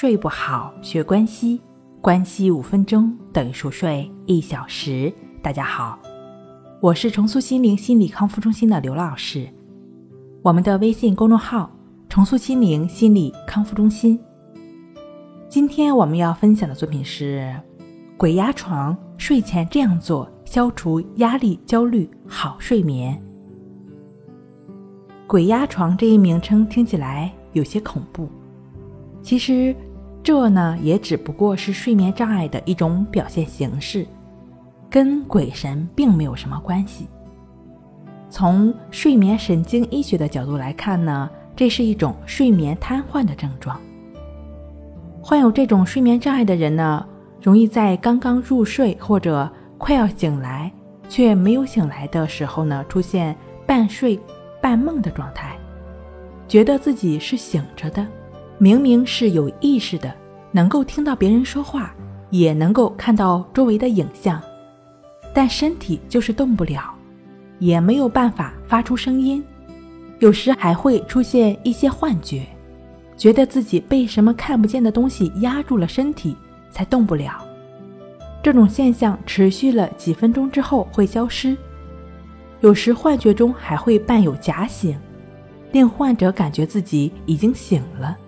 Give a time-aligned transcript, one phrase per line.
[0.00, 1.60] 睡不好，学关西，
[2.00, 5.12] 关西五分钟等于熟睡一小时。
[5.42, 5.98] 大家好，
[6.80, 9.48] 我是重塑心灵心理康复中心的刘老师。
[10.40, 11.68] 我们的微信公众号
[12.08, 14.16] “重塑心灵心理康复中心”。
[15.50, 17.52] 今天我们要分享的作品是
[18.16, 23.20] 《鬼压床》，睡前这样做，消除压力、焦虑，好睡眠。
[25.26, 28.28] 鬼压床这一名称听起来有些恐怖。
[29.20, 29.74] 其实，
[30.22, 34.06] 这呢也只不过是睡眠障碍的一种表现形式，
[34.90, 37.06] 跟鬼神并没有什么关系。
[38.30, 43.80] 从睡眠神经医学的角度来看呢，这是一种睡眠瘫痪的症状。
[45.22, 47.06] 患有这种睡眠障碍的人呢，
[47.40, 50.70] 容易在刚刚入睡或者快要醒来
[51.08, 53.34] 却没有醒来的时候呢，出现
[53.66, 54.18] 半睡
[54.60, 55.56] 半梦的状态，
[56.46, 58.06] 觉得自己是醒着的。
[58.60, 60.12] 明明是有意识的，
[60.50, 61.94] 能够听到别人说话，
[62.30, 64.42] 也能够看到周围的影像，
[65.32, 66.92] 但身体就是动不了，
[67.60, 69.42] 也没有办法发出声音，
[70.18, 72.44] 有时还会出现一些幻觉，
[73.16, 76.36] 觉得自己被什么看不见的东西压住了身体，
[76.72, 77.40] 才动不了。
[78.42, 81.56] 这种现象持续了几分钟之后会消失，
[82.60, 84.98] 有时幻觉中还会伴有假醒，
[85.70, 88.18] 令患者感觉自己已经醒了。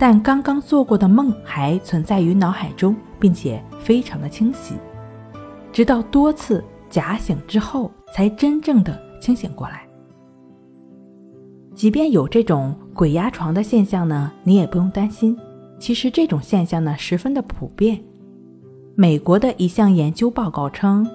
[0.00, 4.74] 但刚刚做过的梦还存在于脑海中，并且非常的清晰，
[5.70, 9.86] 直到多次假醒之后，才真正的清醒过来。
[11.74, 15.38] 即便有这种鬼压床的现象呢，你也不用担心。
[15.78, 18.02] 其实这种现象呢，十分的普遍。
[18.94, 21.06] 美国的一项研究报告称，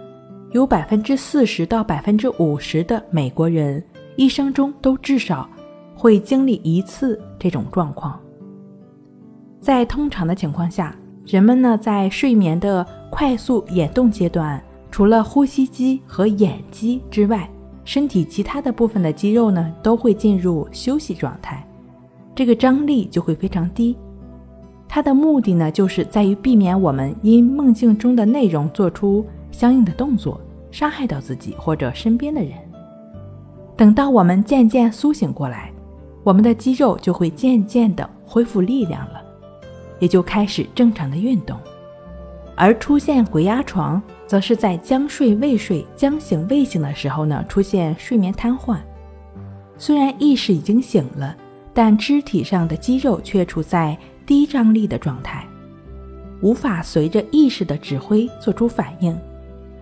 [0.51, 3.83] 有百分之四十到百分之五十的美国人
[4.15, 5.49] 一生中都至少
[5.95, 8.19] 会经历一次这种状况。
[9.65, 17.49] 在通常的情况下，人们呢在睡眠的快速眼动阶段，除了呼吸肌和眼肌之外，
[17.83, 21.67] 身体其他的部分的肌肉呢都会进入休息状态，
[22.35, 23.97] 这个张力就会非常低。
[24.87, 30.39] 它的目的呢就是在于避免我们因梦境中的内容做出相应的动作，
[30.69, 32.51] 伤害到自己或者身边的人。
[33.75, 35.71] 等到我们渐渐苏醒过来，
[36.23, 39.14] 我们的肌肉就会渐渐的恢复力量了。
[39.99, 41.57] 也就开始正常的运动，
[42.55, 48.77] 而出现鬼压床，则是在将睡未睡、将醒未醒的时候呢，出现睡眠瘫痪。
[49.77, 51.35] 虽然意识已经醒了，
[51.73, 55.45] 但肢体上的肌肉却处在低张力的状态，
[56.41, 59.17] 无法随着意识的指挥做出反应。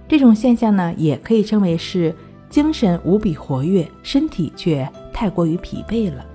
[0.07, 2.13] 这种现象呢，也可以称为是
[2.50, 6.25] 精神无比活跃，身体却太过于疲惫了。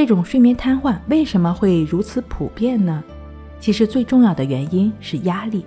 [0.00, 3.04] 这种睡眠瘫痪为什么会如此普遍呢？
[3.60, 5.62] 其实最重要的原因是压力。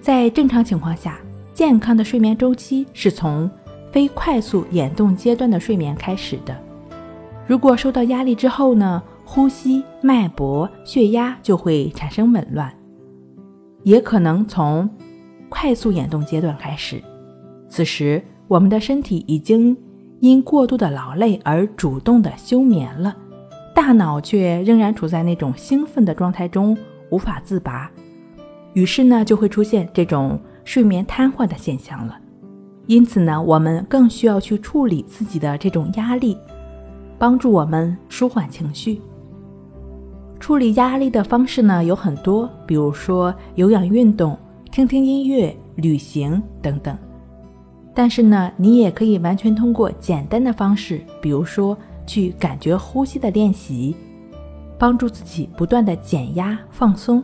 [0.00, 1.18] 在正常情况下，
[1.52, 3.48] 健康的睡眠周期是从
[3.92, 6.56] 非快速眼动阶段的睡眠开始的。
[7.46, 12.72] 如果受到压力之后呢，呼吸、脉搏、血压就会产生紊乱，
[13.82, 14.88] 也可能从
[15.50, 16.98] 快速眼动阶段开始。
[17.68, 19.76] 此时，我们的身体已经。
[20.20, 23.16] 因过度的劳累而主动的休眠了，
[23.74, 26.76] 大脑却仍然处在那种兴奋的状态中
[27.10, 27.90] 无法自拔，
[28.72, 32.18] 于是呢就会出现这种睡眠瘫痪的现象了。
[32.86, 36.36] 因此呢，我们更需要去处理自己的这种压力，
[37.18, 39.00] 帮助我们舒缓情绪。
[40.40, 44.36] 处理压力的方式呢有很多，比如说有氧运动、
[44.72, 46.96] 听听音乐、旅行等等。
[47.98, 51.76] 但是呢，你也可以完全通过简单的方式，比如说
[52.06, 53.96] 去感觉呼吸的练习，
[54.78, 57.20] 帮助自己不断的减压放松。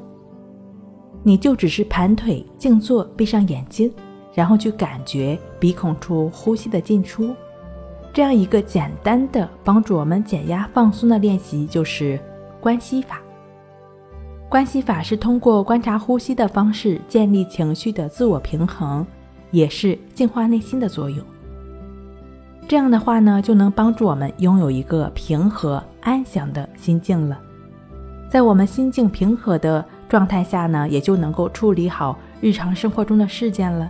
[1.23, 3.89] 你就只是盘腿静坐，闭上眼睛，
[4.35, 7.33] 然后去感觉鼻孔处呼吸的进出。
[8.13, 12.19] 这样一个简单的帮助我们减压放松的练习，就是
[12.61, 13.21] 关系法。
[14.49, 19.07] 关系法是通过观察呼吸的方式，建立情绪的自我平衡。
[19.55, 21.25] 也是净化内心的作用。
[22.67, 27.39] 这样的话呢，就能帮助我们拥有一个平和安详的心境了。
[28.29, 33.89] 在我们心境平和的状态下呢，也就能够处理好日常生活中的事件了。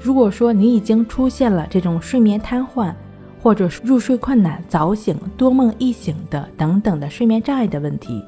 [0.00, 2.94] 如果说你已经出现了这种睡眠瘫痪，
[3.42, 8.22] 或者入睡困难、早醒、多梦易醒的等等的睡眠障碍的问题，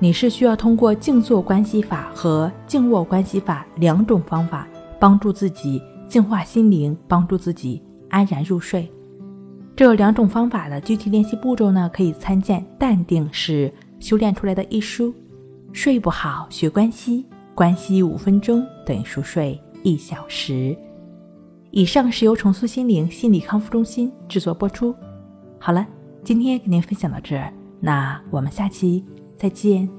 [0.00, 4.66] 你是需要通过静坐关系法和静卧关系法两种方法。
[5.02, 8.88] 帮助自己净化心灵，帮助自己安然入睡。
[9.74, 15.12] 这两种方法的具体练习步骤呢，可以参见《淡定是修炼出来的》一书。
[15.72, 20.76] 睡不好学关息，关息五分钟等于熟睡一小时。
[21.72, 24.94] 以上是由重塑心灵心理康复中心制作播出。
[25.58, 25.84] 好了，
[26.22, 29.04] 今天跟您分享到这儿，那我们下期
[29.36, 29.92] 再见。